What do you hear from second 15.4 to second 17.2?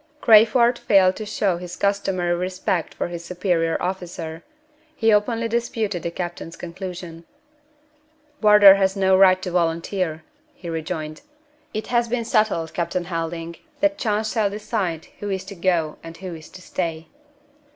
to go and who is to stay."